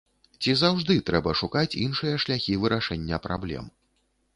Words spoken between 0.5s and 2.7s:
заўжды трэба шукаць іншыя шляхі